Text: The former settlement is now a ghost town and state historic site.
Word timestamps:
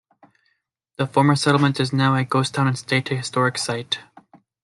The 0.97 1.05
former 1.05 1.35
settlement 1.35 1.79
is 1.79 1.93
now 1.93 2.15
a 2.15 2.23
ghost 2.25 2.55
town 2.55 2.65
and 2.65 2.75
state 2.75 3.09
historic 3.09 3.59
site. 3.59 3.99